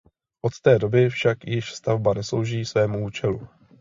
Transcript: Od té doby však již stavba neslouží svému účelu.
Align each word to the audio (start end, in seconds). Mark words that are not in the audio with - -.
Od 0.41 0.61
té 0.61 0.79
doby 0.79 1.09
však 1.09 1.37
již 1.45 1.73
stavba 1.73 2.13
neslouží 2.13 2.65
svému 2.65 3.05
účelu. 3.05 3.47